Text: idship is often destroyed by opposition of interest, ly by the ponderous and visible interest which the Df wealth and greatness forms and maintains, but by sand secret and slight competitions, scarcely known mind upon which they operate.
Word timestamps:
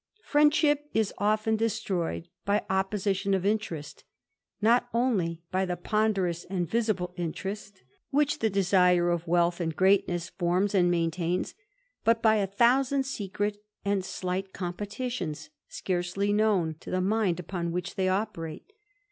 idship 0.33 0.79
is 0.95 1.13
often 1.19 1.55
destroyed 1.55 2.27
by 2.43 2.65
opposition 2.71 3.35
of 3.35 3.45
interest, 3.45 4.03
ly 4.59 5.37
by 5.51 5.63
the 5.63 5.77
ponderous 5.77 6.43
and 6.45 6.67
visible 6.67 7.13
interest 7.17 7.83
which 8.09 8.39
the 8.39 8.49
Df 8.49 9.27
wealth 9.27 9.59
and 9.59 9.75
greatness 9.75 10.29
forms 10.29 10.73
and 10.73 10.89
maintains, 10.89 11.53
but 12.03 12.19
by 12.19 12.43
sand 12.57 13.05
secret 13.05 13.63
and 13.85 14.03
slight 14.03 14.53
competitions, 14.53 15.51
scarcely 15.67 16.33
known 16.33 16.75
mind 17.03 17.39
upon 17.39 17.71
which 17.71 17.93
they 17.93 18.09
operate. 18.09 18.73